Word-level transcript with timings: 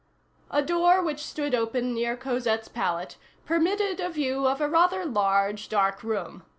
A 0.49 0.63
door 0.63 1.03
which 1.03 1.23
stood 1.23 1.53
open 1.53 1.93
near 1.93 2.17
Cosette's 2.17 2.67
pallet 2.67 3.17
permitted 3.45 3.99
a 3.99 4.09
view 4.09 4.47
of 4.47 4.59
a 4.59 4.67
rather 4.67 5.05
large, 5.05 5.69
dark 5.69 6.01
room. 6.01 6.41